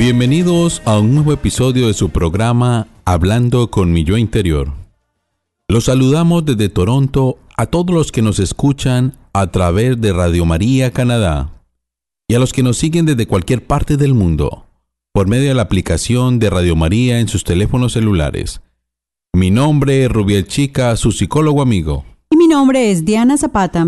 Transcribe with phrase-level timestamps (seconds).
[0.00, 4.72] Bienvenidos a un nuevo episodio de su programa Hablando con mi yo interior.
[5.68, 10.90] Los saludamos desde Toronto a todos los que nos escuchan a través de Radio María
[10.90, 11.52] Canadá
[12.26, 14.64] y a los que nos siguen desde cualquier parte del mundo
[15.12, 18.62] por medio de la aplicación de Radio María en sus teléfonos celulares.
[19.34, 22.06] Mi nombre es Rubiel Chica, su psicólogo amigo.
[22.30, 23.86] Y mi nombre es Diana Zapata.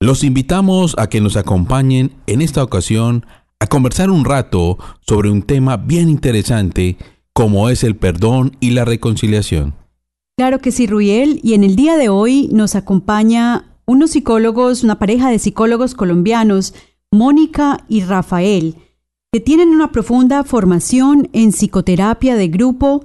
[0.00, 3.24] Los invitamos a que nos acompañen en esta ocasión
[3.60, 6.96] a conversar un rato sobre un tema bien interesante
[7.32, 9.74] como es el perdón y la reconciliación.
[10.36, 11.40] Claro que sí, Ruiel.
[11.42, 16.74] Y en el día de hoy nos acompaña unos psicólogos, una pareja de psicólogos colombianos,
[17.12, 18.76] Mónica y Rafael,
[19.32, 23.04] que tienen una profunda formación en psicoterapia de grupo,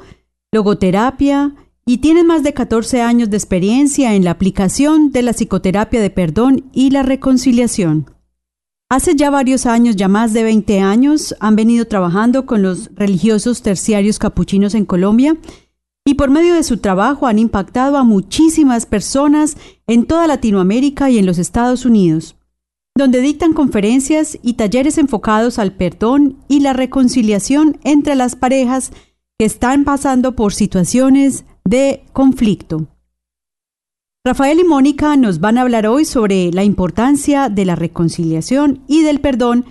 [0.52, 1.56] logoterapia
[1.86, 6.10] y tienen más de 14 años de experiencia en la aplicación de la psicoterapia de
[6.10, 8.12] perdón y la reconciliación.
[8.92, 13.62] Hace ya varios años, ya más de 20 años, han venido trabajando con los religiosos
[13.62, 15.38] terciarios capuchinos en Colombia
[16.08, 21.20] y por medio de su trabajo han impactado a muchísimas personas en toda Latinoamérica y
[21.20, 22.36] en los Estados Unidos,
[22.98, 28.92] donde dictan conferencias y talleres enfocados al perdón y la reconciliación entre las parejas
[29.38, 32.88] que están pasando por situaciones de conflicto.
[34.26, 39.02] Rafael y Mónica nos van a hablar hoy sobre la importancia de la reconciliación y
[39.02, 39.64] del perdón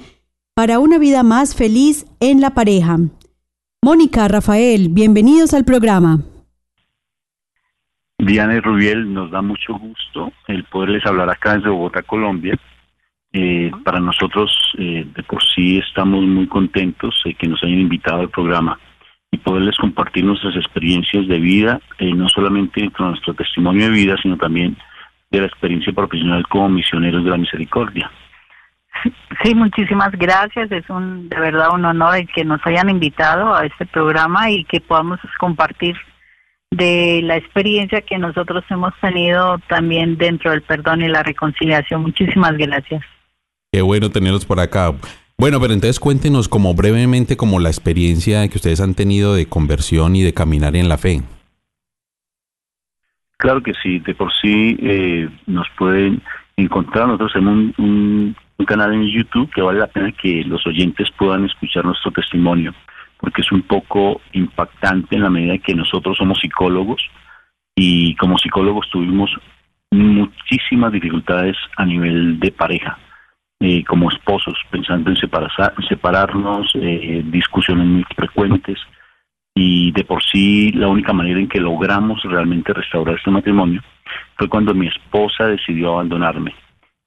[0.54, 2.96] para una vida más feliz en la pareja.
[3.82, 6.20] Mónica, Rafael, bienvenidos al programa.
[8.18, 12.58] Diana y Rubiel, nos da mucho gusto el poderles hablar acá desde Bogotá, Colombia.
[13.34, 18.22] Eh, para nosotros, eh, de por sí, estamos muy contentos de que nos hayan invitado
[18.22, 18.80] al programa
[19.38, 24.16] y poderles compartir nuestras experiencias de vida, eh, no solamente con nuestro testimonio de vida,
[24.22, 24.76] sino también
[25.30, 28.10] de la experiencia profesional como misioneros de la misericordia.
[29.42, 30.72] Sí, muchísimas gracias.
[30.72, 34.64] Es un de verdad un honor el que nos hayan invitado a este programa y
[34.64, 35.96] que podamos compartir
[36.70, 42.02] de la experiencia que nosotros hemos tenido también dentro del perdón y la reconciliación.
[42.02, 43.02] Muchísimas gracias.
[43.72, 44.92] Qué bueno tenerlos por acá.
[45.40, 50.16] Bueno, pero entonces cuéntenos como brevemente como la experiencia que ustedes han tenido de conversión
[50.16, 51.22] y de caminar en la fe.
[53.36, 56.20] Claro que sí, de por sí eh, nos pueden
[56.56, 57.06] encontrar.
[57.06, 61.44] Nosotros un, un, un canal en YouTube que vale la pena que los oyentes puedan
[61.44, 62.74] escuchar nuestro testimonio,
[63.20, 67.00] porque es un poco impactante en la medida que nosotros somos psicólogos
[67.76, 69.30] y como psicólogos tuvimos
[69.92, 72.98] muchísimas dificultades a nivel de pareja.
[73.60, 75.50] Eh, como esposos, pensando en, separar,
[75.88, 78.78] separarnos, eh, discusiones muy frecuentes,
[79.52, 83.82] y de por sí la única manera en que logramos realmente restaurar este matrimonio
[84.36, 86.54] fue cuando mi esposa decidió abandonarme,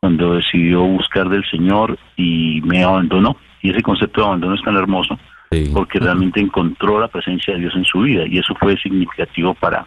[0.01, 3.37] cuando decidió buscar del Señor y me abandonó.
[3.61, 5.17] Y ese concepto de abandono es tan hermoso
[5.51, 5.69] Sí.
[5.73, 9.85] porque realmente encontró la presencia de Dios en su vida y eso fue significativo para,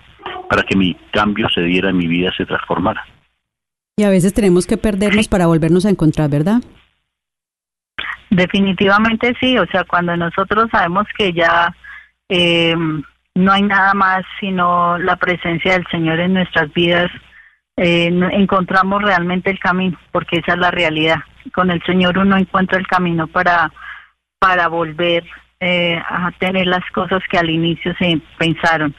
[0.48, 3.02] para que mi cambio se diera, mi vida se transformara.
[3.96, 6.60] Y a veces tenemos que perdernos para volvernos a encontrar, ¿verdad?
[8.30, 11.72] Definitivamente sí, o sea, cuando nosotros sabemos que ya
[12.28, 12.74] eh,
[13.34, 17.10] no hay nada más sino la presencia del Señor en nuestras vidas,
[17.76, 21.18] eh, encontramos realmente el camino, porque esa es la realidad.
[21.52, 23.72] Con el Señor uno encuentra el camino para,
[24.40, 25.24] para volver
[25.60, 28.94] eh, a tener las cosas que al inicio se pensaron.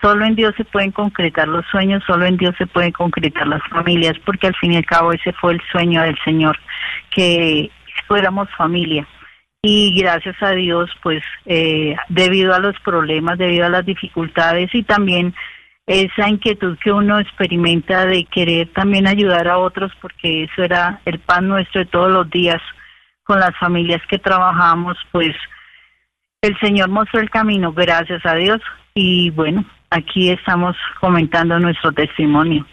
[0.00, 3.62] Solo en Dios se pueden concretar los sueños, solo en Dios se pueden concretar las
[3.70, 6.58] familias, porque al fin y al cabo ese fue el sueño del Señor,
[7.10, 7.70] que
[8.06, 9.06] fuéramos familia.
[9.62, 14.82] Y gracias a Dios, pues eh, debido a los problemas, debido a las dificultades y
[14.82, 15.34] también
[15.86, 21.18] esa inquietud que uno experimenta de querer también ayudar a otros, porque eso era el
[21.18, 22.60] pan nuestro de todos los días
[23.22, 25.34] con las familias que trabajamos, pues
[26.42, 28.60] el Señor mostró el camino, gracias a Dios.
[28.94, 29.64] Y bueno,
[29.94, 32.66] aquí estamos comentando nuestro testimonio.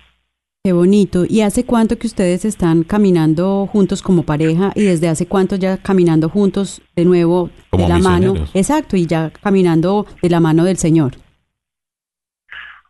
[0.63, 1.23] Qué bonito.
[1.27, 5.77] ¿Y hace cuánto que ustedes están caminando juntos como pareja y desde hace cuánto ya
[5.77, 8.33] caminando juntos de nuevo Como de la mano?
[8.53, 11.13] Exacto, y ya caminando de la mano del Señor.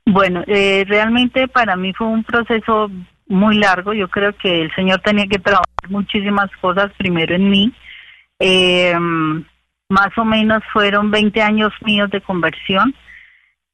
[0.05, 2.89] Bueno, eh, realmente para mí fue un proceso
[3.27, 3.93] muy largo.
[3.93, 7.71] Yo creo que el Señor tenía que trabajar muchísimas cosas primero en mí.
[8.39, 8.93] Eh,
[9.89, 12.93] más o menos fueron 20 años míos de conversión,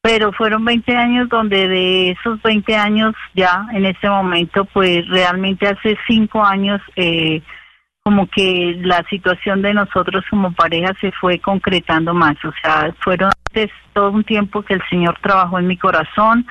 [0.08, 5.68] pero fueron 20 años donde de esos 20 años ya en este momento, pues realmente
[5.68, 7.42] hace 5 años eh,
[8.04, 12.38] como que la situación de nosotros como pareja se fue concretando más.
[12.46, 16.48] O sea, fueron antes todo un tiempo que el Señor trabajó en mi corazón,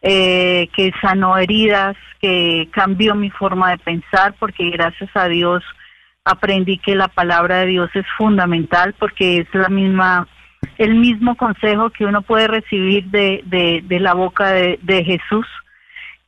[0.00, 5.64] eh, que sanó heridas, que cambió mi forma de pensar, porque gracias a Dios
[6.24, 10.28] aprendí que la palabra de Dios es fundamental, porque es la misma,
[10.78, 15.46] el mismo consejo que uno puede recibir de, de, la boca de, de Jesús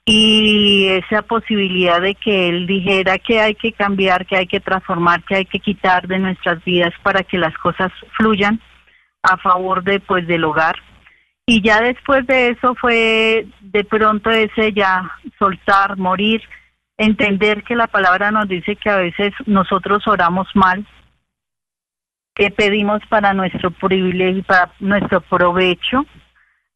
[0.04, 5.24] y esa posibilidad de que él dijera que hay que cambiar, que hay que transformar,
[5.24, 8.60] que hay que quitar de nuestras vidas para que las cosas fluyan
[9.22, 10.76] a favor de pues del hogar.
[11.46, 16.42] Y ya después de eso fue de pronto ese ya soltar, morir,
[16.96, 20.86] entender que la palabra nos dice que a veces nosotros oramos mal,
[22.34, 26.04] que pedimos para nuestro privilegio, para nuestro provecho.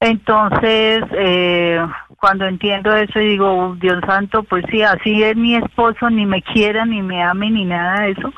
[0.01, 1.85] Entonces, eh,
[2.19, 6.25] cuando entiendo eso y digo, "Oh, Dios santo, pues sí, así es mi esposo, ni
[6.25, 8.33] me quiera, ni me ame, ni nada de eso.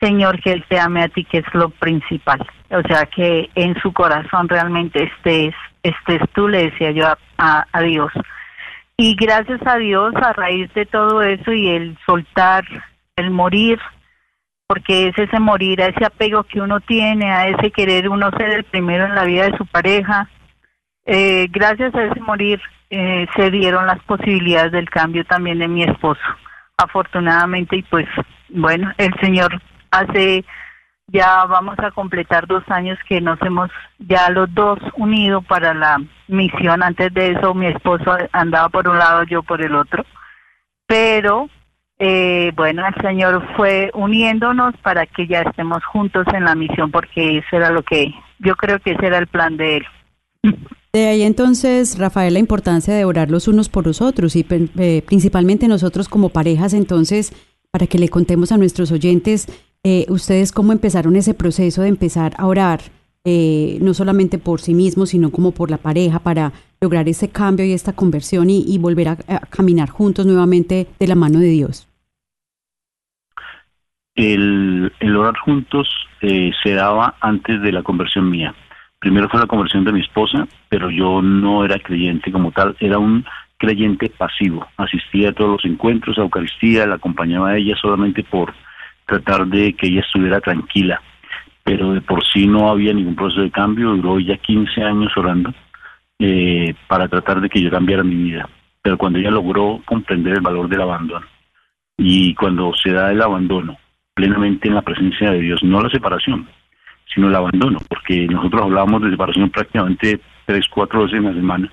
[0.00, 2.40] Señor, que Él te ame a ti, que es lo principal.
[2.70, 7.06] O sea, que en su corazón realmente estés, estés tú, le decía yo
[7.36, 8.12] a- a Dios.
[8.96, 12.64] Y gracias a Dios, a raíz de todo eso y el soltar,
[13.16, 13.78] el morir,
[14.68, 18.50] porque es ese morir, a ese apego que uno tiene, a ese querer uno ser
[18.50, 20.28] el primero en la vida de su pareja,
[21.06, 22.60] eh, gracias a ese morir
[22.90, 26.20] eh, se dieron las posibilidades del cambio también de mi esposo,
[26.76, 28.06] afortunadamente, y pues
[28.50, 29.58] bueno, el Señor
[29.90, 30.44] hace,
[31.06, 35.96] ya vamos a completar dos años que nos hemos ya los dos unido para la
[36.26, 40.04] misión, antes de eso mi esposo andaba por un lado, yo por el otro,
[40.86, 41.48] pero
[41.98, 47.38] eh, bueno, el Señor fue uniéndonos para que ya estemos juntos en la misión, porque
[47.38, 49.86] eso era lo que, yo creo que ese era el plan de Él.
[50.92, 55.02] De ahí entonces, Rafael, la importancia de orar los unos por los otros y eh,
[55.06, 57.32] principalmente nosotros como parejas, entonces,
[57.70, 59.46] para que le contemos a nuestros oyentes,
[59.84, 62.80] eh, ustedes cómo empezaron ese proceso de empezar a orar,
[63.30, 67.66] eh, no solamente por sí mismos, sino como por la pareja, para lograr ese cambio
[67.66, 71.86] y esta conversión y, volver a, a caminar juntos nuevamente de la mano de Dios.
[74.14, 75.88] El, el orar juntos
[76.22, 78.54] eh, se daba antes de la conversión mía.
[78.98, 82.98] Primero fue la conversión de mi esposa, pero yo no era creyente como tal, era
[82.98, 83.26] un
[83.58, 84.66] creyente pasivo.
[84.78, 88.54] Asistía a todos los encuentros, a Eucaristía, la acompañaba a ella solamente por
[89.04, 91.02] tratar de que ella estuviera tranquila.
[91.68, 95.52] Pero de por sí no había ningún proceso de cambio, duró ya 15 años orando
[96.18, 98.48] eh, para tratar de que yo cambiara mi vida.
[98.80, 101.26] Pero cuando ella logró comprender el valor del abandono,
[101.98, 103.76] y cuando se da el abandono
[104.14, 106.48] plenamente en la presencia de Dios, no la separación,
[107.12, 111.70] sino el abandono, porque nosotros hablábamos de separación prácticamente tres, cuatro veces en la semana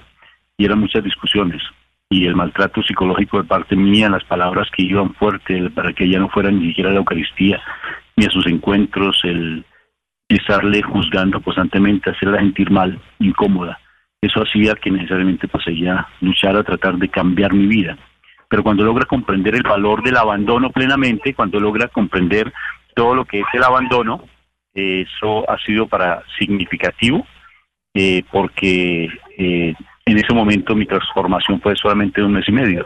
[0.58, 1.64] y eran muchas discusiones
[2.10, 6.20] y el maltrato psicológico de parte mía, las palabras que iban fuerte para que ella
[6.20, 7.62] no fuera ni siquiera a la Eucaristía
[8.18, 9.66] ni a sus encuentros, el
[10.28, 13.80] estarle juzgando constantemente, hacerla sentir mal, incómoda.
[14.22, 17.98] Eso hacía que necesariamente pues ella luchara tratar de cambiar mi vida.
[18.50, 22.52] Pero cuando logra comprender el valor del abandono plenamente, cuando logra comprender
[22.96, 24.24] todo lo que es el abandono,
[24.74, 27.26] eso ha sido para significativo,
[27.94, 29.74] eh, porque eh,
[30.06, 32.86] en ese momento mi transformación fue solamente de un mes y medio,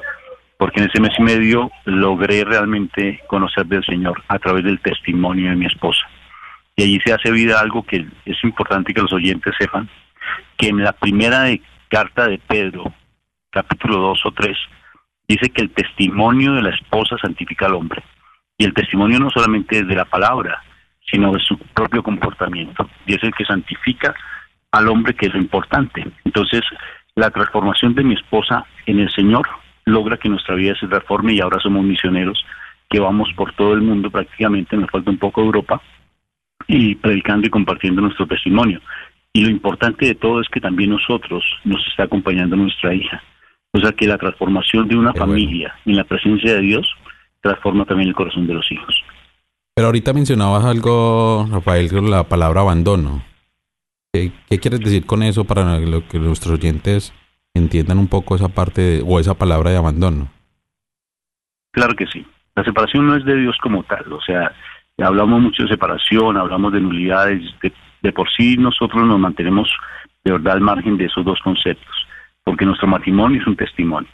[0.57, 5.49] porque en ese mes y medio logré realmente conocer del Señor a través del testimonio
[5.49, 6.01] de mi esposa.
[6.79, 9.89] Y allí se hace vida algo que es importante que los oyentes sepan,
[10.55, 11.43] que en la primera
[11.89, 12.93] carta de Pedro,
[13.49, 14.57] capítulo 2 o 3,
[15.27, 18.01] dice que el testimonio de la esposa santifica al hombre.
[18.57, 20.63] Y el testimonio no solamente es de la palabra,
[21.11, 22.89] sino de su propio comportamiento.
[23.05, 24.15] Y es el que santifica
[24.71, 26.07] al hombre, que es lo importante.
[26.23, 26.61] Entonces,
[27.13, 29.45] la transformación de mi esposa en el Señor
[29.83, 32.41] logra que nuestra vida se transforme y ahora somos misioneros
[32.89, 35.81] que vamos por todo el mundo prácticamente, nos falta un poco Europa,
[36.69, 38.79] y predicando y compartiendo nuestro testimonio.
[39.33, 43.21] Y lo importante de todo es que también nosotros nos está acompañando nuestra hija.
[43.71, 45.33] O sea que la transformación de una Qué bueno.
[45.33, 46.87] familia en la presencia de Dios
[47.41, 48.95] transforma también el corazón de los hijos.
[49.75, 53.23] Pero ahorita mencionabas algo, Rafael, la palabra abandono.
[54.11, 57.13] ¿Qué, qué quieres decir con eso para lo que nuestros oyentes
[57.53, 60.29] entiendan un poco esa parte de- o esa palabra de abandono?
[61.71, 62.25] Claro que sí.
[62.55, 64.11] La separación no es de Dios como tal.
[64.11, 64.51] O sea,
[65.01, 67.41] hablamos mucho de separación, hablamos de nulidades.
[67.61, 69.69] De, de por sí nosotros nos mantenemos
[70.23, 71.95] de verdad al margen de esos dos conceptos,
[72.43, 74.09] porque nuestro matrimonio es un testimonio.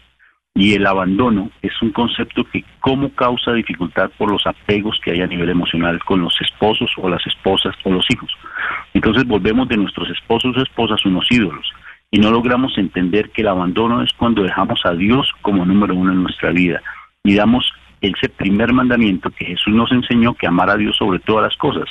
[0.57, 5.21] Y el abandono es un concepto que como causa dificultad por los apegos que hay
[5.21, 8.31] a nivel emocional con los esposos o las esposas o los hijos.
[8.93, 11.69] Entonces volvemos de nuestros esposos o esposas unos ídolos
[12.09, 16.13] y no logramos entender que el abandono es cuando dejamos a Dios como número uno
[16.13, 16.81] en nuestra vida
[17.21, 17.69] y damos
[18.13, 21.85] ese primer mandamiento que Jesús nos enseñó, que amar a Dios sobre todas las cosas,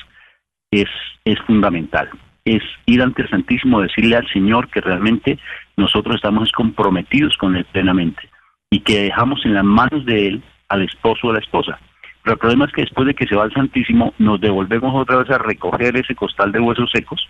[0.70, 0.88] es,
[1.24, 2.10] es fundamental.
[2.44, 5.38] Es ir ante el Santísimo, decirle al Señor que realmente
[5.76, 8.28] nosotros estamos comprometidos con Él plenamente
[8.70, 11.78] y que dejamos en las manos de Él al esposo o a la esposa.
[12.22, 15.18] Pero el problema es que después de que se va al Santísimo, nos devolvemos otra
[15.18, 17.26] vez a recoger ese costal de huesos secos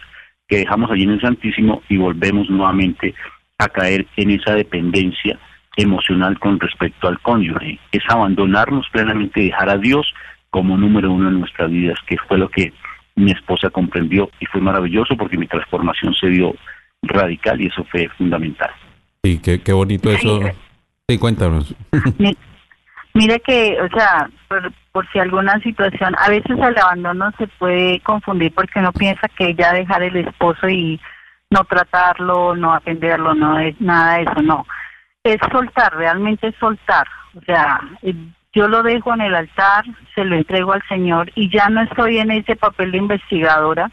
[0.49, 3.15] que dejamos allí en el Santísimo y volvemos nuevamente
[3.59, 5.39] a caer en esa dependencia
[5.77, 7.79] emocional con respecto al cónyuge.
[7.93, 10.13] Es abandonarnos plenamente y dejar a Dios
[10.51, 12.73] como número uno en nuestras vidas, que fue lo que
[13.17, 16.55] mi esposa comprendió y fue maravilloso porque mi transformación se dio
[17.03, 18.71] radical y eso fue fundamental.
[19.23, 20.41] Sí, qué, qué bonito eso.
[21.09, 21.75] Sí, cuéntanos.
[22.19, 22.37] Mi-
[23.17, 28.01] Mire que, o sea, por, por si alguna situación, a veces el abandono se puede
[28.01, 31.01] confundir porque uno piensa que ya dejar el esposo y
[31.49, 34.67] no tratarlo, no atenderlo, no es nada de eso, no.
[35.25, 37.07] Es soltar, realmente es soltar.
[37.35, 38.15] O sea, eh,
[38.53, 42.19] yo lo dejo en el altar, se lo entrego al Señor y ya no estoy
[42.19, 43.91] en ese papel de investigadora,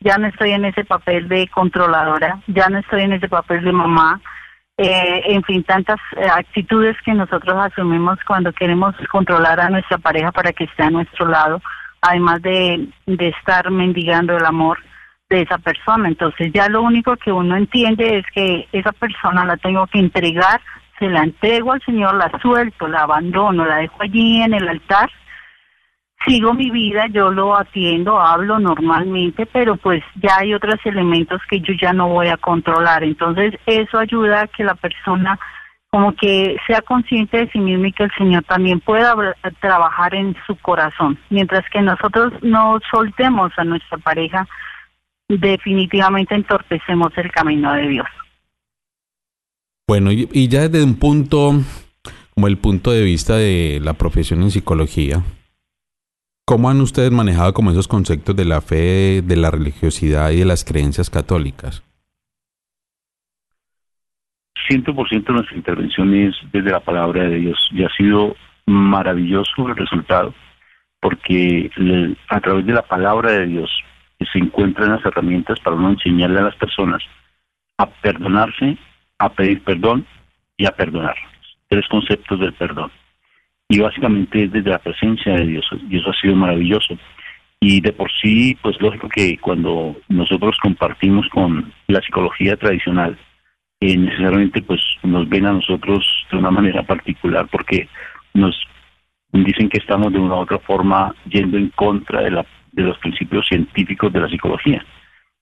[0.00, 3.72] ya no estoy en ese papel de controladora, ya no estoy en ese papel de
[3.72, 4.20] mamá,
[4.78, 10.30] eh, en fin, tantas eh, actitudes que nosotros asumimos cuando queremos controlar a nuestra pareja
[10.30, 11.60] para que esté a nuestro lado,
[12.00, 14.78] además de, de estar mendigando el amor
[15.28, 16.08] de esa persona.
[16.08, 20.60] Entonces ya lo único que uno entiende es que esa persona la tengo que entregar,
[20.98, 25.10] se la entrego al Señor, la suelto, la abandono, la dejo allí en el altar
[26.26, 31.60] sigo mi vida, yo lo atiendo, hablo normalmente, pero pues ya hay otros elementos que
[31.60, 33.04] yo ya no voy a controlar.
[33.04, 35.38] Entonces eso ayuda a que la persona
[35.90, 39.14] como que sea consciente de sí misma y que el Señor también pueda
[39.60, 41.18] trabajar en su corazón.
[41.30, 44.46] Mientras que nosotros no soltemos a nuestra pareja,
[45.28, 48.06] definitivamente entorpecemos el camino de Dios.
[49.86, 51.52] Bueno, y, y ya desde un punto,
[52.34, 55.22] como el punto de vista de la profesión en psicología,
[56.46, 60.44] ¿cómo han ustedes manejado como esos conceptos de la fe, de la religiosidad y de
[60.44, 61.82] las creencias católicas?
[64.68, 69.76] 100% de nuestra intervención es desde la palabra de Dios y ha sido maravilloso el
[69.76, 70.34] resultado
[71.00, 73.70] porque le- a través de la palabra de Dios
[74.26, 77.02] se encuentran las herramientas para uno enseñarle a las personas
[77.78, 78.76] a perdonarse,
[79.18, 80.04] a pedir perdón
[80.56, 81.14] y a perdonar.
[81.68, 82.90] Tres conceptos del perdón.
[83.68, 86.98] Y básicamente es desde la presencia de Dios y eso ha sido maravilloso.
[87.60, 93.18] Y de por sí, pues lógico que cuando nosotros compartimos con la psicología tradicional,
[93.80, 97.88] eh, necesariamente pues nos ven a nosotros de una manera particular porque
[98.34, 98.56] nos
[99.32, 102.46] dicen que estamos de una u otra forma yendo en contra de, la,
[102.82, 104.84] de los principios científicos de la psicología.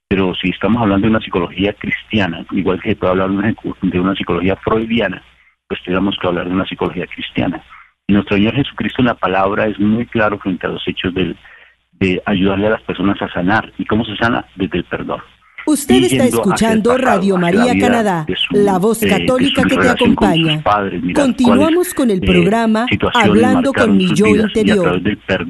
[0.09, 4.15] Pero si estamos hablando de una psicología cristiana, igual que se puede hablar de una,
[4.15, 5.23] psicología freudiana,
[5.69, 7.63] pues tenemos que hablar de una psicología cristiana.
[8.07, 12.23] Y nuestro Señor Jesucristo en la palabra es muy claro frente a los hechos de
[12.25, 13.73] ayudarle a las personas a sanar.
[13.79, 14.47] ¿Y cómo se sana?
[14.55, 15.21] Desde el perdón.
[15.67, 19.77] Usted Y está escuchando Radio María la Canadá, su, la voz eh, católica que te
[19.77, 20.63] con acompaña.
[20.63, 25.03] padres, Continuamos con el eh, programa Hablando con mi yo y interior,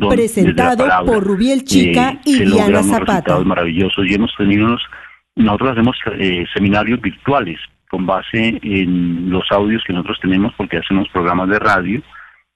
[0.08, 3.12] presentado palabra, por Rubiel Chica eh, y se Diana Zapata.
[3.12, 4.82] resultados maravillosos y hemos tenido unos,
[5.36, 11.08] nosotros hacemos eh, seminarios virtuales con base en los audios que nosotros tenemos porque hacemos
[11.10, 12.02] programas de radio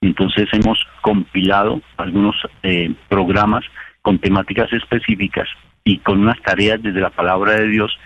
[0.00, 3.64] entonces hemos compilado algunos eh, programas
[4.02, 5.46] con temáticas específicas
[5.84, 7.96] y con unas tareas desde la palabra de Dios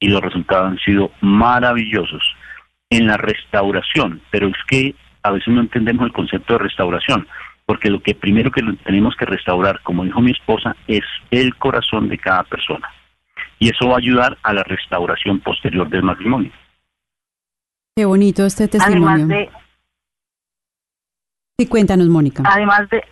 [0.00, 2.22] y los resultados han sido maravillosos
[2.90, 7.26] en la restauración, pero es que a veces no entendemos el concepto de restauración,
[7.66, 12.08] porque lo que primero que tenemos que restaurar, como dijo mi esposa, es el corazón
[12.08, 12.88] de cada persona.
[13.58, 16.52] Y eso va a ayudar a la restauración posterior del matrimonio.
[17.96, 19.08] Qué bonito este testimonio.
[19.08, 19.50] Además de,
[21.60, 22.44] Sí, cuéntanos, Mónica.
[22.46, 23.02] Además de,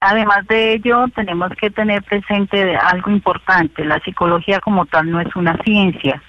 [0.00, 3.84] además de ello, tenemos que tener presente de algo importante.
[3.84, 6.22] La psicología como tal no es una ciencia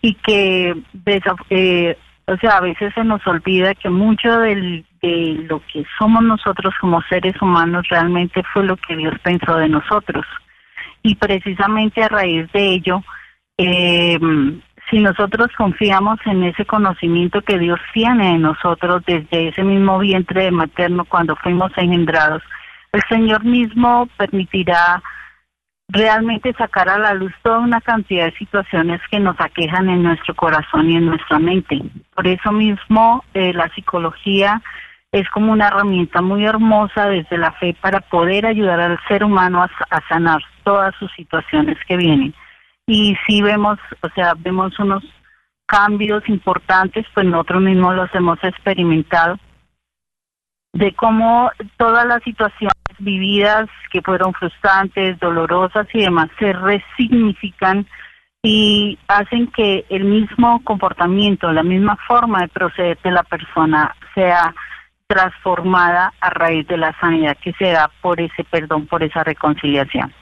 [0.00, 0.74] y que,
[1.50, 4.84] eh, o sea, a veces se nos olvida que mucho de
[5.48, 10.26] lo que somos nosotros como seres humanos realmente fue lo que Dios pensó de nosotros.
[11.02, 13.02] Y precisamente a raíz de ello,
[13.58, 14.18] eh,
[14.90, 20.50] si nosotros confiamos en ese conocimiento que Dios tiene en nosotros desde ese mismo vientre
[20.50, 22.42] materno cuando fuimos engendrados,
[22.94, 25.02] el Señor mismo permitirá
[25.88, 30.34] realmente sacar a la luz toda una cantidad de situaciones que nos aquejan en nuestro
[30.34, 31.82] corazón y en nuestra mente.
[32.14, 34.62] Por eso mismo eh, la psicología
[35.12, 39.62] es como una herramienta muy hermosa desde la fe para poder ayudar al ser humano
[39.62, 42.34] a, a sanar todas sus situaciones que vienen.
[42.86, 45.02] Y si vemos, o sea, vemos unos
[45.66, 49.38] cambios importantes, pues nosotros mismos los hemos experimentado,
[50.74, 57.86] de cómo todas las situaciones vividas que fueron frustrantes, dolorosas y demás se resignifican
[58.42, 64.54] y hacen que el mismo comportamiento, la misma forma de proceder de la persona sea
[65.06, 70.12] transformada a raíz de la sanidad que se da por ese perdón, por esa reconciliación.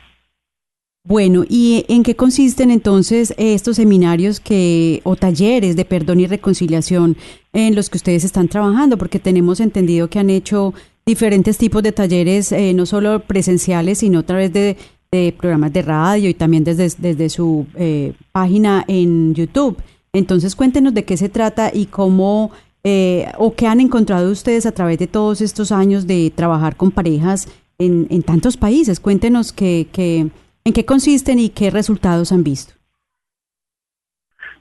[1.05, 7.17] Bueno, ¿y en qué consisten entonces estos seminarios que o talleres de perdón y reconciliación
[7.53, 8.97] en los que ustedes están trabajando?
[8.97, 10.75] Porque tenemos entendido que han hecho
[11.07, 14.77] diferentes tipos de talleres, eh, no solo presenciales, sino a través de,
[15.11, 19.77] de programas de radio y también desde, desde su eh, página en YouTube.
[20.13, 22.51] Entonces, cuéntenos de qué se trata y cómo
[22.85, 26.91] eh, o qué han encontrado ustedes a través de todos estos años de trabajar con
[26.91, 29.01] parejas en, en tantos países.
[29.01, 30.31] Cuéntenos que, que
[30.65, 32.75] ¿En qué consisten y qué resultados han visto?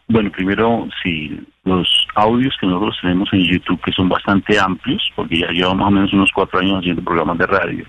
[0.08, 5.40] Bueno, primero, sí, los audios que nosotros tenemos en YouTube, que son bastante amplios, porque
[5.40, 7.86] ya llevamos más o menos unos cuatro años haciendo programas de radio.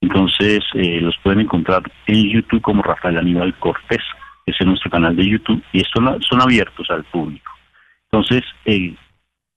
[0.00, 4.02] Entonces, eh, los pueden encontrar en YouTube como Rafael Aníbal Cortés,
[4.44, 7.50] que es nuestro canal de YouTube, y estos son abiertos al público.
[8.10, 8.94] Entonces, eh,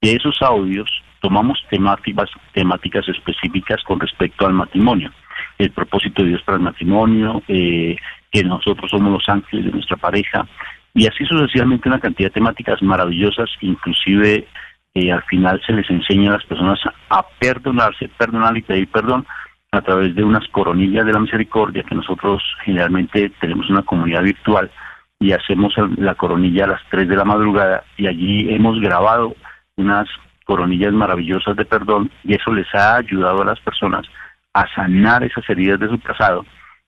[0.01, 0.89] de esos audios
[1.21, 5.11] tomamos temáticas, temáticas específicas con respecto al matrimonio
[5.59, 7.97] el propósito de Dios para el matrimonio, eh,
[8.31, 10.47] que nosotros somos los ángeles de nuestra pareja,
[10.93, 14.47] y así sucesivamente una cantidad de temáticas maravillosas, inclusive
[14.95, 16.79] eh, al final se les enseña a las personas
[17.09, 19.25] a perdonarse, perdonar y pedir perdón
[19.71, 24.71] a través de unas coronillas de la misericordia, que nosotros generalmente tenemos una comunidad virtual
[25.19, 29.35] y hacemos la coronilla a las 3 de la madrugada y allí hemos grabado
[29.75, 30.07] unas
[30.45, 34.07] coronillas maravillosas de perdón y eso les ha ayudado a las personas
[34.53, 36.45] a sanar esas heridas de su pasado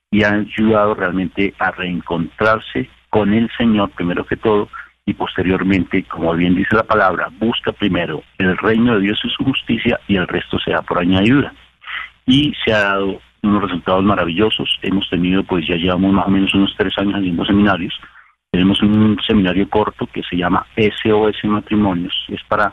[0.10, 4.67] y han ayudado realmente a reencontrarse con el Señor primero que todo
[5.06, 9.43] y posteriormente, como bien dice la palabra, busca primero el reino de Dios y su
[9.43, 11.54] justicia y el resto sea por añadidura.
[12.26, 14.80] Y se ha dado unos resultados maravillosos.
[14.82, 17.93] Hemos tenido, pues ya llevamos más o menos unos tres años haciendo seminarios.
[18.52, 22.15] Tenemos un seminario corto que se llama SOS Matrimonios.
[22.30, 22.71] Es para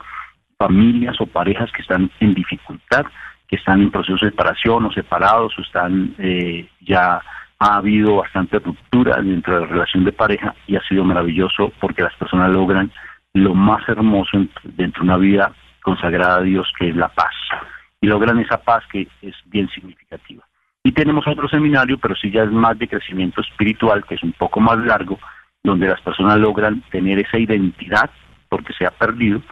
[0.59, 3.07] familias o parejas que están en dificultad
[3.49, 7.21] que están en proceso de separación o separados o están eh, ya
[7.61, 12.03] ha habido bastante ruptura dentro de la relación de pareja y ha sido maravilloso porque
[12.03, 12.91] las personas logran
[13.35, 17.35] lo más hermoso dentro de una vida consagrada a Dios que es la paz
[18.01, 20.45] y logran esa paz que es bien significativa.
[20.85, 24.33] Y tenemos otro seminario, pero sí ya es más de crecimiento espiritual, que es un
[24.33, 25.19] poco más largo,
[25.63, 28.11] donde las personas logran tener esa identidad
[28.49, 29.43] porque se ha perdido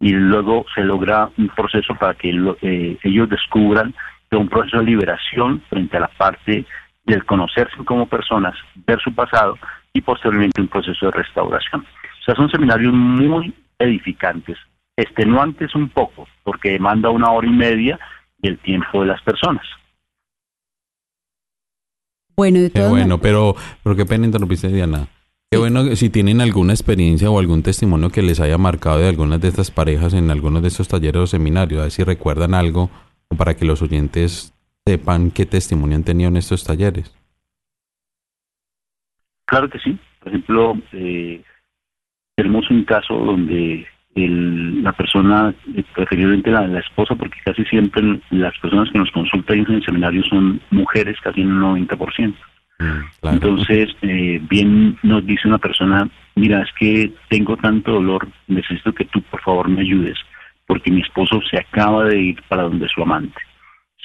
[0.00, 2.30] y luego se logra un proceso para que
[2.62, 3.94] eh, ellos descubran
[4.30, 6.64] que un proceso de liberación frente a la parte
[7.08, 8.54] del conocerse como personas,
[8.86, 9.58] ver su pasado
[9.92, 11.80] y posteriormente un proceso de restauración.
[11.80, 14.58] O sea, son seminarios muy edificantes,
[14.96, 17.98] extenuantes un poco, porque demanda una hora y media
[18.38, 19.64] del tiempo de las personas.
[22.36, 25.08] Bueno, de Qué bueno, pero, pero qué pena interrumpiste, Diana.
[25.50, 29.40] Qué bueno si tienen alguna experiencia o algún testimonio que les haya marcado de algunas
[29.40, 32.90] de estas parejas en algunos de estos talleres o seminarios, a ver si recuerdan algo
[33.28, 34.52] o para que los oyentes
[34.88, 37.14] sepan qué testimonio han tenido en estos talleres.
[39.44, 39.98] Claro que sí.
[40.20, 41.42] Por ejemplo, eh,
[42.36, 48.02] tenemos un caso donde el- la persona, eh, preferiblemente la, la esposa, porque casi siempre
[48.30, 52.38] las personas que nos consultan en el seminario son mujeres, casi en un 90%.
[52.78, 52.84] Mm,
[53.20, 53.36] claro.
[53.36, 59.04] Entonces, eh, bien nos dice una persona, mira, es que tengo tanto dolor, necesito que
[59.04, 60.16] tú por favor me ayudes,
[60.66, 63.38] porque mi esposo se acaba de ir para donde su amante.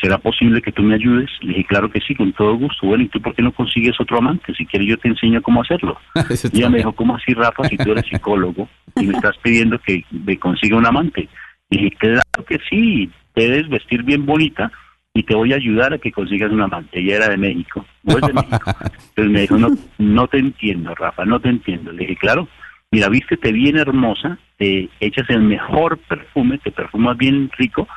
[0.02, 1.30] ¿Será posible que tú me ayudes?
[1.42, 2.88] Le dije, claro que sí, con todo gusto.
[2.88, 4.54] Bueno, ¿y tú por qué no consigues otro amante?
[4.56, 5.98] Si quieres yo te enseño cómo hacerlo.
[6.52, 9.80] Y ella me dijo, ¿cómo así, Rafa, si tú eres psicólogo y me estás pidiendo
[9.80, 11.30] que me consiga un amante?
[11.70, 14.72] Y dije, claro que sí, debes vestir bien bonita
[15.14, 17.00] y te voy a ayudar a que consigas un amante.
[17.00, 18.72] Ella era de México, o es de México.
[19.10, 21.92] Entonces me dijo, no, no te entiendo, Rafa, no te entiendo.
[21.92, 22.48] Le dije, claro,
[22.92, 27.88] mira, vístete bien hermosa, te echas el mejor perfume, te perfumas bien rico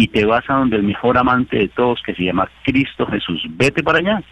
[0.00, 3.42] y te vas a donde el mejor amante de todos, que se llama Cristo Jesús.
[3.50, 4.22] Vete para allá.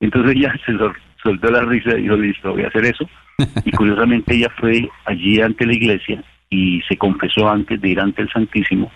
[0.00, 3.06] Entonces ella se sol- soltó la risa y dijo, listo, voy a hacer eso.
[3.64, 8.22] Y curiosamente ella fue allí ante la iglesia y se confesó antes de ir ante
[8.22, 8.92] el Santísimo.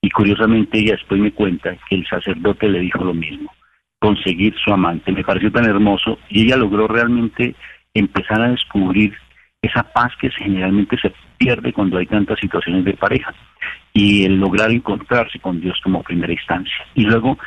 [0.00, 3.52] Y curiosamente ella después me cuenta que el sacerdote le dijo lo mismo,
[3.98, 5.12] conseguir su amante.
[5.12, 7.54] Me pareció tan hermoso y ella logró realmente
[7.92, 9.14] empezar a descubrir
[9.60, 13.34] esa paz que generalmente se pierde cuando hay tantas situaciones de pareja
[13.98, 16.74] y el lograr encontrarse con Dios como primera instancia.
[16.94, 17.38] Y luego,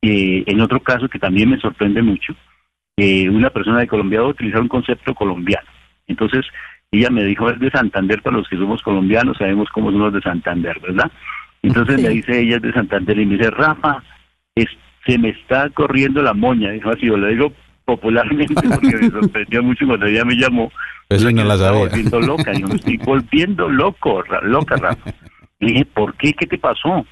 [0.00, 2.34] eh, en otro caso que también me sorprende mucho,
[2.96, 5.68] eh, una persona de Colombia va a utilizar un concepto colombiano.
[6.06, 6.46] Entonces,
[6.90, 10.12] ella me dijo, es de Santander, para los que somos colombianos sabemos cómo son los
[10.14, 11.12] de Santander, ¿verdad?
[11.62, 14.02] Entonces me dice ella es de Santander y me dice, Rafa,
[14.54, 14.66] es,
[15.06, 17.52] se me está corriendo la moña, dijo así, yo le digo
[17.84, 20.72] popularmente porque me sorprendió mucho cuando ella me llamó.
[21.10, 21.80] Eso no la sabía.
[21.80, 25.10] volviendo loca, yo me estoy volviendo loco, ra- loca, Rafa.
[25.60, 26.32] Le dije, ¿por qué?
[26.32, 27.06] ¿Qué te pasó?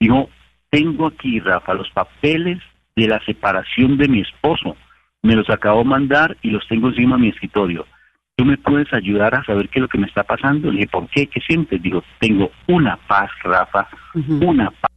[0.00, 0.28] Dijo,
[0.70, 2.58] tengo aquí, Rafa, los papeles
[2.96, 4.76] de la separación de mi esposo.
[5.22, 7.86] Me los acabo de mandar y los tengo encima de mi escritorio.
[8.36, 10.70] ¿Tú me puedes ayudar a saber qué es lo que me está pasando?
[10.70, 11.26] Le dije, ¿por qué?
[11.26, 11.82] ¿Qué sientes?
[11.82, 14.92] Digo, tengo una paz, Rafa, una paz.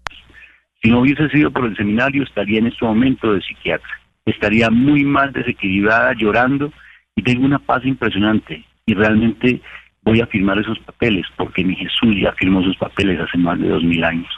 [0.82, 4.00] Si no hubiese sido por el seminario, estaría en este momento de psiquiatra.
[4.26, 6.72] Estaría muy mal desequilibrada, llorando,
[7.16, 8.64] y tengo una paz impresionante.
[8.86, 9.62] Y realmente
[10.04, 13.70] voy a firmar esos papeles, porque mi Jesús ya firmó sus papeles hace más de
[13.70, 14.30] dos mil años.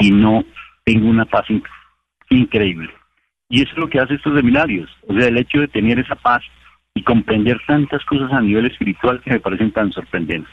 [0.00, 0.44] Y no
[0.84, 1.62] tengo una paz in-
[2.30, 2.90] increíble.
[3.48, 4.90] Y eso es lo que hace estos seminarios.
[5.06, 6.42] O sea, el hecho de tener esa paz
[6.94, 10.52] y comprender tantas cosas a nivel espiritual que me parecen tan sorprendentes.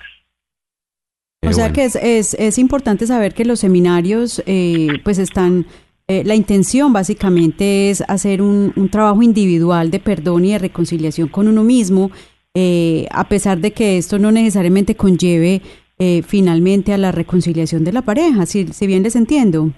[1.42, 5.66] O sea que es, es, es importante saber que los seminarios eh, pues están,
[6.08, 11.30] eh, la intención básicamente es hacer un, un trabajo individual de perdón y de reconciliación
[11.30, 12.12] con uno mismo,
[12.56, 15.62] eh, a pesar de que esto no necesariamente conlleve
[16.00, 19.64] eh, finalmente a la reconciliación de la pareja, si, si bien les entiendo.
[19.66, 19.74] O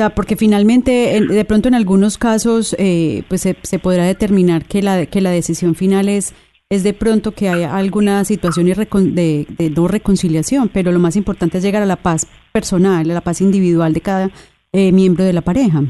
[0.00, 4.64] sea, porque finalmente, en- de pronto en algunos casos, eh, pues se, se podrá determinar
[4.64, 6.34] que la, que la decisión final es,
[6.70, 11.64] es de pronto que haya alguna situación de no reconciliación, pero lo más importante es
[11.64, 14.30] llegar a la paz personal, a la paz individual de cada
[14.72, 15.84] eh, miembro de la pareja.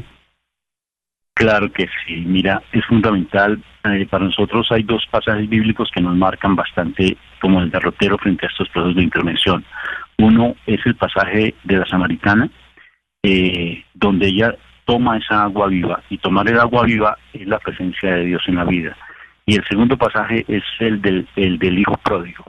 [1.35, 3.61] Claro que sí, mira, es fundamental.
[3.83, 8.45] eh, para nosotros hay dos pasajes bíblicos que nos marcan bastante como el derrotero frente
[8.45, 9.65] a estos procesos de intervención.
[10.17, 12.49] Uno es el pasaje de la samaritana,
[13.21, 18.15] eh, donde ella toma esa agua viva, y tomar el agua viva es la presencia
[18.15, 18.95] de Dios en la vida.
[19.45, 22.45] Y el segundo pasaje es el del, el del hijo pródigo.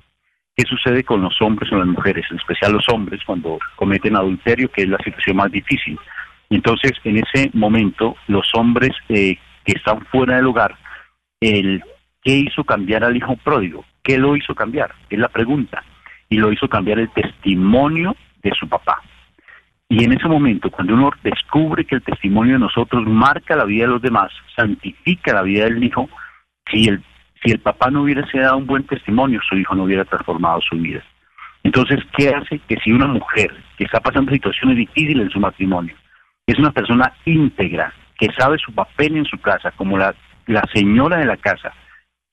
[0.55, 4.71] ¿Qué sucede con los hombres o las mujeres, en especial los hombres, cuando cometen adulterio,
[4.71, 5.99] que es la situación más difícil?
[6.51, 10.77] Entonces, en ese momento, los hombres eh, que están fuera del hogar,
[11.41, 11.83] el,
[12.23, 13.85] ¿qué hizo cambiar al hijo pródigo?
[14.03, 14.95] ¿Qué lo hizo cambiar?
[15.11, 15.83] Es la pregunta.
[16.29, 19.03] Y lo hizo cambiar el testimonio de su papá.
[19.89, 23.85] Y en ese momento, cuando uno descubre que el testimonio de nosotros marca la vida
[23.85, 26.09] de los demás, santifica la vida del hijo,
[26.71, 27.03] si el,
[27.43, 30.77] si el papá no hubiese dado un buen testimonio, su hijo no hubiera transformado su
[30.77, 31.05] vida.
[31.63, 35.95] Entonces, ¿qué hace que si una mujer que está pasando situaciones difíciles en su matrimonio,
[36.47, 40.15] es una persona íntegra, que sabe su papel en su casa, como la,
[40.47, 41.73] la señora de la casa,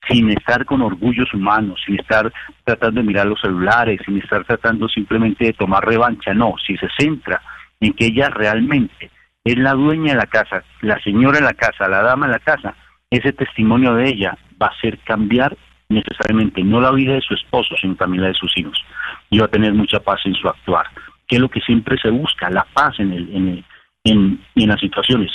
[0.08, 2.32] sin estar con orgullos humanos, sin estar
[2.64, 6.88] tratando de mirar los celulares, sin estar tratando simplemente de tomar revancha, no, si se
[6.98, 7.40] centra
[7.80, 9.10] en que ella realmente
[9.44, 12.38] es la dueña de la casa, la señora de la casa, la dama de la
[12.38, 12.74] casa,
[13.10, 15.56] ese testimonio de ella va a hacer cambiar
[15.88, 18.82] necesariamente no la vida de su esposo, sino también la de sus hijos.
[19.30, 20.86] Y va a tener mucha paz en su actuar,
[21.26, 23.64] que es lo que siempre se busca, la paz en, el, en, el,
[24.04, 25.32] en, en las situaciones.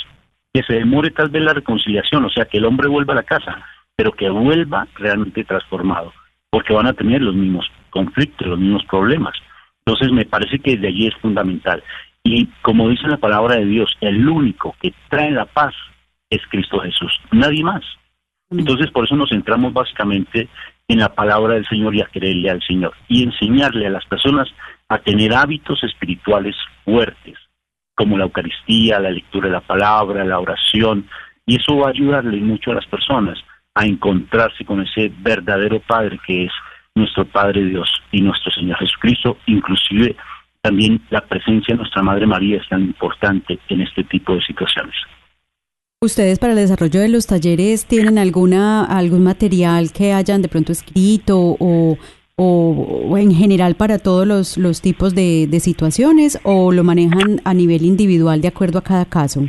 [0.52, 3.22] Que se demore tal vez la reconciliación, o sea, que el hombre vuelva a la
[3.22, 3.62] casa,
[3.96, 6.12] pero que vuelva realmente transformado,
[6.50, 9.34] porque van a tener los mismos conflictos, los mismos problemas.
[9.84, 11.82] Entonces me parece que de allí es fundamental.
[12.22, 15.74] Y como dice la palabra de Dios, el único que trae la paz
[16.28, 17.82] es Cristo Jesús, nadie más.
[18.50, 20.48] Entonces por eso nos centramos básicamente
[20.88, 24.48] en la palabra del Señor y a quererle al Señor y enseñarle a las personas
[24.88, 27.38] a tener hábitos espirituales fuertes,
[28.00, 31.06] como la Eucaristía, la lectura de la palabra, la oración,
[31.44, 33.38] y eso va a ayudarle mucho a las personas
[33.74, 36.52] a encontrarse con ese verdadero Padre que es
[36.94, 40.16] nuestro Padre Dios y nuestro Señor Jesucristo, inclusive
[40.62, 44.94] también la presencia de nuestra Madre María es tan importante en este tipo de situaciones.
[46.00, 50.72] ¿Ustedes para el desarrollo de los talleres tienen alguna algún material que hayan de pronto
[50.72, 51.98] escrito o,
[52.42, 57.52] o, en general para todos los, los tipos de, de situaciones o lo manejan a
[57.52, 59.42] nivel individual de acuerdo a cada caso?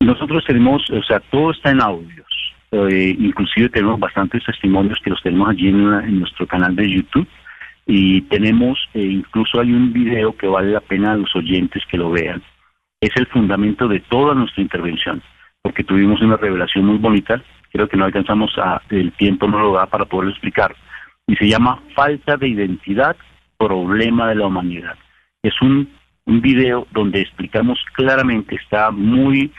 [0.00, 2.26] Nosotros tenemos, o sea, todo está en audios.
[2.70, 7.26] Eh, inclusive tenemos bastantes testimonios que los tenemos allí en nuestro canal de YouTube
[7.86, 11.98] y tenemos, eh, incluso hay un video que vale la pena a los oyentes que
[11.98, 12.42] lo vean.
[13.00, 15.20] Es el fundamento de toda nuestra intervención,
[15.66, 19.72] porque tuvimos una revelación muy bonita, creo que no alcanzamos a, el tiempo no lo
[19.72, 20.76] da para poderlo explicar,
[21.26, 23.16] y se llama Falta de Identidad,
[23.58, 24.94] Problema de la Humanidad.
[25.42, 25.90] Es un,
[26.24, 29.50] un video donde explicamos claramente, está muy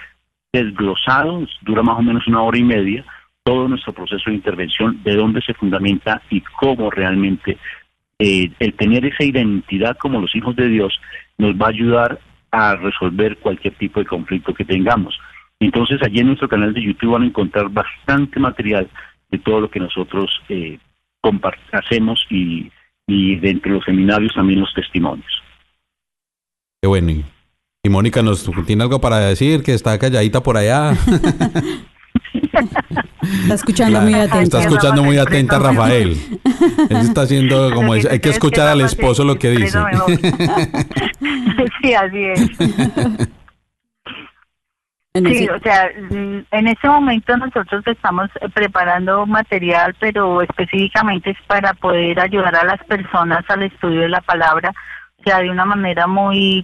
[0.54, 3.04] desglosado, dura más o menos una hora y media,
[3.44, 7.58] todo nuestro proceso de intervención, de dónde se fundamenta y cómo realmente
[8.18, 10.98] eh, el tener esa identidad como los hijos de Dios
[11.38, 12.18] nos va a ayudar
[12.50, 15.20] a resolver cualquier tipo de conflicto que tengamos.
[15.60, 18.90] Entonces allí en nuestro canal de YouTube van a encontrar bastante material
[19.30, 20.78] de todo lo que nosotros eh,
[21.72, 22.72] hacemos y,
[23.08, 25.44] y de entre los seminarios también los testimonios.
[26.82, 27.24] Qué bueno.
[27.84, 30.94] Y Mónica nos tiene algo para decir, que está calladita por allá.
[33.44, 34.42] Está escuchando muy atenta.
[34.42, 36.18] Está escuchando muy atenta Rafael.
[36.90, 39.78] Él está haciendo como es, hay que escuchar al esposo lo que dice.
[41.82, 42.42] sí, así es.
[45.26, 52.20] Sí, o sea, en este momento nosotros estamos preparando material, pero específicamente es para poder
[52.20, 54.74] ayudar a las personas al estudio de la palabra,
[55.20, 56.64] o sea, de una manera muy,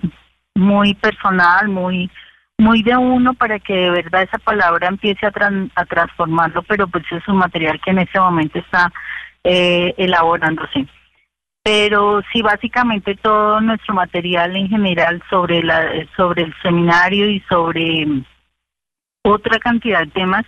[0.56, 2.10] muy personal, muy,
[2.58, 5.32] muy de uno para que de verdad esa palabra empiece a,
[5.76, 8.92] a transformarlo, pero pues es un material que en este momento está
[9.44, 10.86] eh, elaborándose.
[11.64, 18.06] Pero sí básicamente todo nuestro material en general sobre la sobre el seminario y sobre
[19.24, 20.46] otra cantidad de temas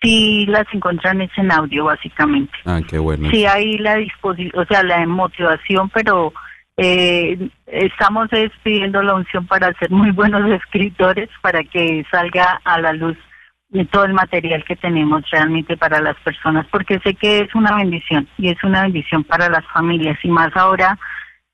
[0.00, 2.52] sí las encuentran en audio básicamente.
[2.64, 3.30] Ah, qué bueno.
[3.30, 6.32] Sí hay la disposición, o sea, la motivación, pero
[6.76, 8.28] eh, estamos
[8.62, 13.16] pidiendo la unción para ser muy buenos escritores para que salga a la luz
[13.90, 18.28] todo el material que tenemos realmente para las personas, porque sé que es una bendición
[18.36, 20.98] y es una bendición para las familias y más ahora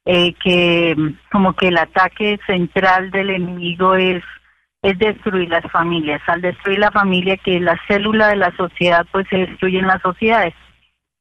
[0.05, 0.97] eh, que
[1.31, 4.25] como que el ataque central del enemigo es
[4.83, 6.21] es destruir las familias.
[6.27, 10.55] Al destruir la familia, que la célula de la sociedad, pues se destruyen las sociedades.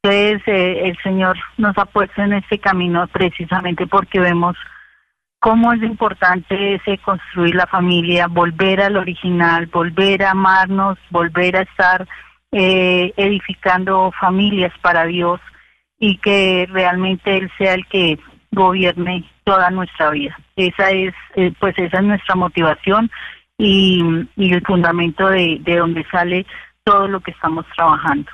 [0.03, 4.55] Entonces, eh, el Señor nos ha puesto en este camino precisamente porque vemos
[5.39, 11.61] cómo es importante ese construir la familia, volver al original, volver a amarnos, volver a
[11.61, 12.07] estar
[12.51, 15.41] eh, edificando familias para Dios
[15.99, 18.19] y que realmente Él sea el que
[18.51, 20.37] gobierne toda nuestra vida.
[20.55, 23.11] Esa es, eh, pues esa es nuestra motivación
[23.57, 24.01] y,
[24.37, 26.45] el fundamento de, de donde sale
[26.83, 28.29] todo lo que estamos trabajando.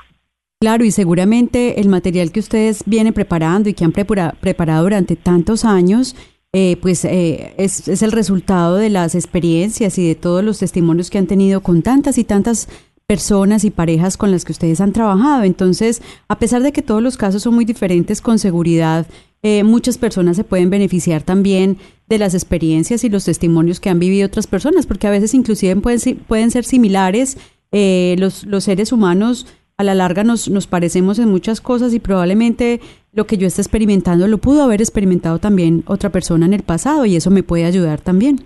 [0.60, 5.66] Claro, y seguramente el material que ustedes vienen preparando y que han preparado durante tantos
[5.66, 6.16] años,
[6.54, 11.10] eh, pues eh, es, es, el resultado de las experiencias y de todos los testimonios
[11.10, 12.70] que han tenido con tantas y tantas
[13.08, 15.44] personas y parejas con las que ustedes han trabajado.
[15.44, 19.06] Entonces, a pesar de que todos los casos son muy diferentes, con seguridad
[19.43, 21.77] eh, muchas personas se pueden beneficiar también
[22.08, 25.75] de las experiencias y los testimonios que han vivido otras personas, porque a veces inclusive
[25.75, 27.38] pueden, pueden ser similares.
[27.71, 29.45] Eh, los, los seres humanos
[29.77, 32.79] a la larga nos, nos parecemos en muchas cosas y probablemente
[33.12, 37.06] lo que yo esté experimentando lo pudo haber experimentado también otra persona en el pasado
[37.06, 38.38] y eso me puede ayudar también.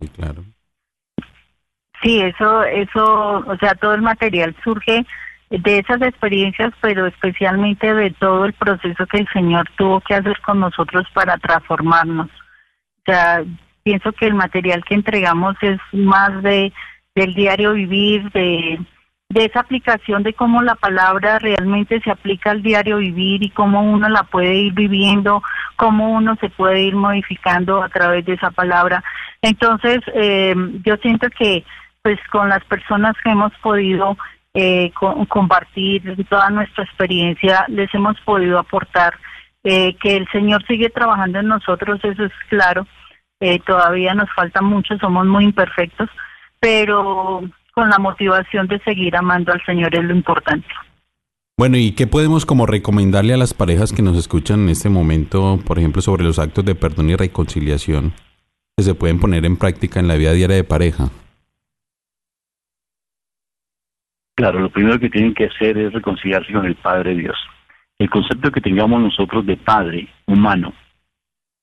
[0.00, 0.44] Sí, claro.
[2.02, 5.06] Sí, eso, eso, o sea, todo el material surge
[5.58, 10.40] de esas experiencias, pero especialmente de todo el proceso que el Señor tuvo que hacer
[10.40, 12.28] con nosotros para transformarnos.
[12.28, 13.42] O sea,
[13.82, 16.72] pienso que el material que entregamos es más de
[17.14, 18.80] del diario vivir, de,
[19.28, 23.82] de esa aplicación de cómo la palabra realmente se aplica al diario vivir y cómo
[23.82, 25.42] uno la puede ir viviendo,
[25.76, 29.02] cómo uno se puede ir modificando a través de esa palabra.
[29.42, 31.64] Entonces, eh, yo siento que
[32.02, 34.18] pues con las personas que hemos podido
[34.54, 34.92] eh,
[35.28, 39.14] compartir toda nuestra experiencia, les hemos podido aportar
[39.64, 42.86] eh, que el Señor sigue trabajando en nosotros, eso es claro.
[43.40, 46.08] Eh, todavía nos falta mucho, somos muy imperfectos,
[46.60, 47.42] pero
[47.74, 50.68] con la motivación de seguir amando al Señor es lo importante.
[51.56, 55.58] Bueno, ¿y qué podemos como recomendarle a las parejas que nos escuchan en este momento,
[55.66, 58.12] por ejemplo, sobre los actos de perdón y reconciliación
[58.76, 61.10] que se pueden poner en práctica en la vida diaria de pareja?
[64.34, 67.36] Claro, lo primero que tienen que hacer es reconciliarse con el Padre Dios.
[67.98, 70.72] El concepto que tengamos nosotros de Padre humano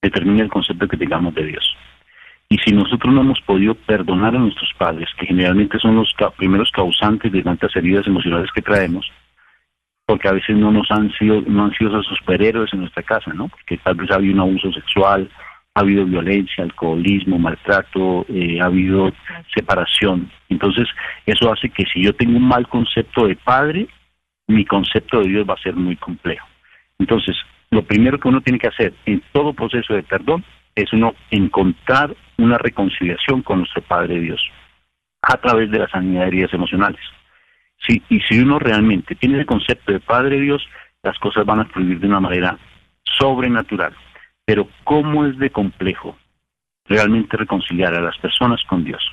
[0.02, 1.76] determina el concepto que tengamos de Dios.
[2.50, 6.70] Y si nosotros no hemos podido perdonar a nuestros padres, que generalmente son los primeros
[6.72, 9.10] causantes de tantas heridas emocionales que traemos,
[10.06, 13.48] porque a veces no nos han sido, no han sido superhéroes en nuestra casa, ¿no?
[13.48, 15.30] Porque tal vez ha habido un abuso sexual,
[15.74, 19.12] ha habido violencia, alcoholismo, maltrato, eh, ha habido
[19.54, 20.30] separación.
[20.50, 20.88] Entonces,
[21.26, 23.88] eso hace que si yo tengo un mal concepto de padre,
[24.48, 26.48] mi concepto de Dios va a ser muy complejo.
[27.00, 27.36] Entonces,
[27.70, 30.44] lo primero que uno tiene que hacer en todo proceso de perdón
[30.76, 34.42] es uno encontrar una reconciliación con nuestro Padre Dios.
[35.24, 37.00] a través de la sanidad emocionales.
[37.86, 40.68] Sí, y si uno realmente tiene el concepto de Padre Dios,
[41.04, 42.58] las cosas van a fluir de una manera
[43.04, 43.94] sobrenatural.
[44.46, 46.18] Pero ¿cómo es de complejo
[46.86, 49.04] realmente reconciliar a las personas con Dios?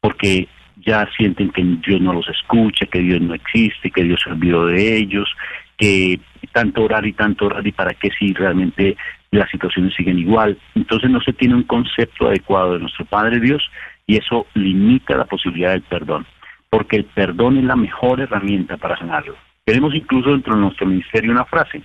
[0.00, 4.30] Porque ya sienten que Dios no los escucha, que Dios no existe, que Dios se
[4.30, 5.28] olvidó de ellos,
[5.76, 6.20] que
[6.52, 8.96] tanto orar y tanto orar y para qué si realmente
[9.30, 10.58] las situaciones siguen igual.
[10.74, 13.62] Entonces no se tiene un concepto adecuado de nuestro Padre Dios
[14.06, 16.26] y eso limita la posibilidad del perdón,
[16.68, 19.36] porque el perdón es la mejor herramienta para sanarlo.
[19.64, 21.82] Tenemos incluso dentro de nuestro ministerio una frase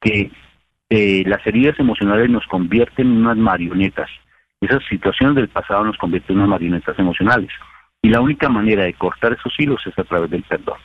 [0.00, 0.30] que
[0.94, 4.10] eh, las heridas emocionales nos convierten en unas marionetas.
[4.60, 7.48] Esas situaciones del pasado nos convierten en unas marionetas emocionales.
[8.02, 10.76] Y la única manera de cortar esos hilos es a través del perdón.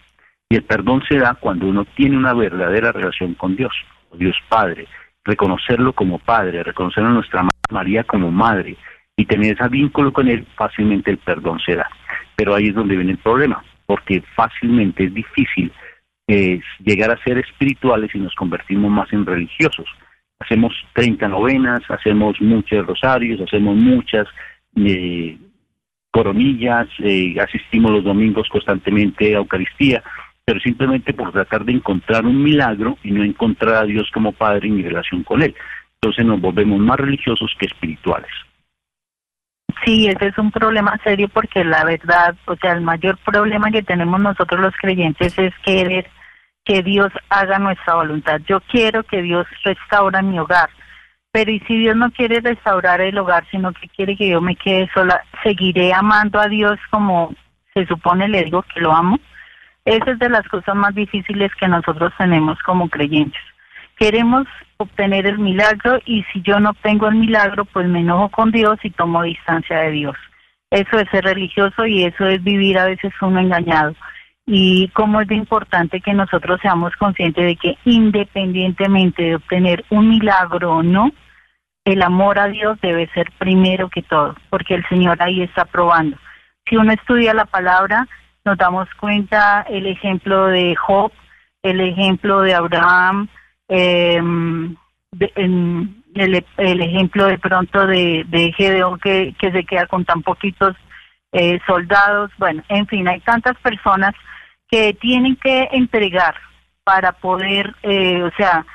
[0.50, 3.74] Y el perdón se da cuando uno tiene una verdadera relación con Dios,
[4.14, 4.88] Dios Padre,
[5.26, 8.78] reconocerlo como Padre, reconocer a nuestra María como Madre
[9.18, 11.90] y tener ese vínculo con Él, fácilmente el perdón se da.
[12.38, 15.70] Pero ahí es donde viene el problema, porque fácilmente es difícil
[16.28, 19.88] eh, llegar a ser espirituales y nos convertimos más en religiosos.
[20.40, 24.28] Hacemos 30 novenas, hacemos muchos rosarios, hacemos muchas
[24.76, 25.38] eh,
[26.12, 30.04] coronillas, eh, asistimos los domingos constantemente a Eucaristía,
[30.44, 34.68] pero simplemente por tratar de encontrar un milagro y no encontrar a Dios como Padre
[34.68, 35.56] en mi relación con Él.
[36.02, 38.32] Entonces nos volvemos más religiosos que espirituales.
[39.86, 43.84] Sí, ese es un problema serio porque la verdad, o sea, el mayor problema que
[43.84, 46.10] tenemos nosotros los creyentes es querer
[46.68, 48.42] que Dios haga nuestra voluntad.
[48.46, 50.70] Yo quiero que Dios restaure mi hogar,
[51.32, 54.58] pero ¿y si Dios no quiere restaurar el hogar, sino que quiere que yo me
[54.58, 57.34] quede sola, seguiré amando a Dios como
[57.74, 59.18] se supone le digo que lo amo?
[59.86, 63.42] Esa es de las cosas más difíciles que nosotros tenemos como creyentes.
[63.98, 68.52] Queremos obtener el milagro y si yo no obtengo el milagro, pues me enojo con
[68.52, 70.18] Dios y tomo distancia de Dios.
[70.70, 73.96] Eso es ser religioso y eso es vivir a veces uno engañado.
[74.50, 80.08] Y como es de importante que nosotros seamos conscientes de que independientemente de obtener un
[80.08, 81.12] milagro o no,
[81.84, 86.18] el amor a Dios debe ser primero que todo, porque el Señor ahí está probando.
[86.66, 88.08] Si uno estudia la palabra,
[88.46, 91.12] nos damos cuenta el ejemplo de Job,
[91.62, 93.28] el ejemplo de Abraham,
[93.68, 94.22] eh,
[95.36, 100.74] el, ejemplo de pronto de, de Gedeón que, que se queda con tan poquitos
[101.34, 104.14] eh, soldados, bueno, en fin, hay tantas personas
[104.70, 106.36] que tienen que entregar
[106.84, 108.66] para poder, eh, o sea,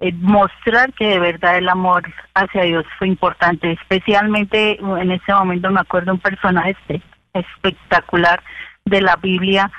[0.00, 2.02] eh, mostrar que de verdad el amor
[2.34, 8.42] hacia Dios fue importante, especialmente en ese momento me acuerdo un personaje este, espectacular
[8.84, 9.70] de la Biblia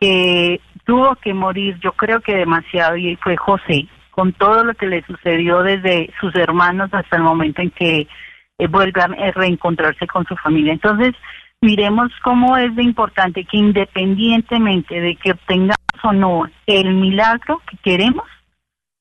[0.00, 4.86] que tuvo que morir, yo creo que demasiado, y fue José, con todo lo que
[4.86, 8.08] le sucedió desde sus hermanos hasta el momento en que
[8.58, 10.72] eh, vuelve a reencontrarse con su familia.
[10.72, 11.14] Entonces,
[11.60, 17.76] miremos cómo es de importante que independientemente de que obtengamos o no el milagro que
[17.78, 18.24] queremos,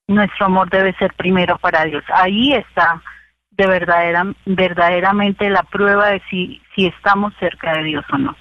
[0.07, 2.03] nuestro amor debe ser primero para Dios.
[2.13, 3.01] Ahí está
[3.51, 8.35] de verdadera, verdaderamente la prueba de si, si estamos cerca de Dios o no.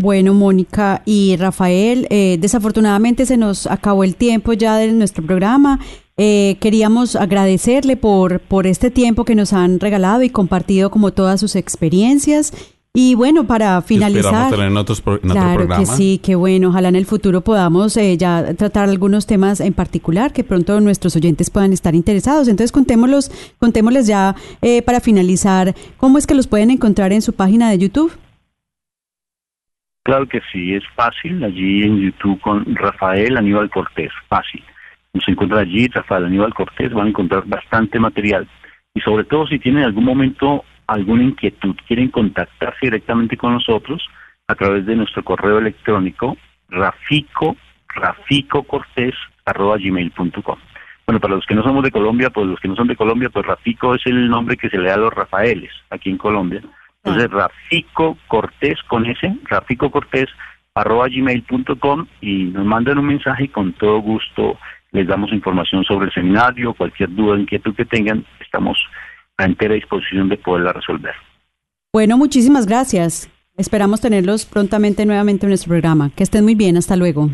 [0.00, 5.78] Bueno, Mónica y Rafael, eh, desafortunadamente se nos acabó el tiempo ya de nuestro programa.
[6.16, 11.40] Eh, queríamos agradecerle por, por este tiempo que nos han regalado y compartido como todas
[11.40, 12.79] sus experiencias.
[12.92, 14.50] Y bueno, para finalizar.
[14.50, 16.70] Tener en otros pro, en claro otro que sí, que bueno.
[16.70, 21.14] Ojalá en el futuro podamos eh, ya tratar algunos temas en particular que pronto nuestros
[21.14, 22.48] oyentes puedan estar interesados.
[22.48, 27.32] Entonces, contémoslos, contémosles ya eh, para finalizar cómo es que los pueden encontrar en su
[27.32, 28.12] página de YouTube.
[30.02, 31.44] Claro que sí, es fácil.
[31.44, 34.64] Allí en YouTube con Rafael Aníbal Cortés, fácil.
[35.12, 38.48] Nos encuentra allí Rafael Aníbal Cortés, van a encontrar bastante material.
[38.94, 44.02] Y sobre todo si tienen algún momento alguna inquietud, quieren contactarse directamente con nosotros
[44.48, 47.56] a través de nuestro correo electrónico rafico
[47.94, 50.58] raficocortés@gmail.com.
[51.06, 53.30] Bueno, para los que no somos de Colombia, pues los que no son de Colombia,
[53.30, 56.62] pues Rafico es el nombre que se le da a los Rafaeles aquí en Colombia.
[57.02, 60.28] Entonces, Rafico Cortés con ese, Rafico Cortés
[60.74, 64.56] arroba gmail.com y nos mandan un mensaje y con todo gusto
[64.92, 68.78] les damos información sobre el seminario, cualquier duda, inquietud que tengan, estamos
[69.40, 71.14] a entera disposición de poderla resolver.
[71.92, 73.28] Bueno, muchísimas gracias.
[73.56, 76.10] Esperamos tenerlos prontamente nuevamente en nuestro programa.
[76.14, 76.76] Que estén muy bien.
[76.76, 77.30] Hasta luego.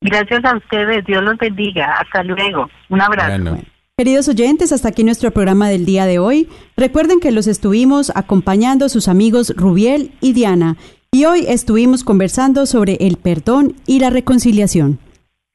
[0.00, 1.04] Gracias a ustedes.
[1.06, 1.98] Dios los bendiga.
[2.00, 2.68] Hasta luego.
[2.88, 3.30] Un abrazo.
[3.30, 3.62] Bueno.
[3.98, 6.50] Queridos oyentes, hasta aquí nuestro programa del día de hoy.
[6.76, 10.76] Recuerden que los estuvimos acompañando sus amigos Rubiel y Diana
[11.12, 14.98] y hoy estuvimos conversando sobre el perdón y la reconciliación.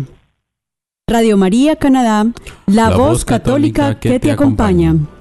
[1.08, 2.28] Radio María Canadá,
[2.68, 4.92] la, La voz voz católica, católica que, te te acompaña.
[4.92, 5.21] acompaña.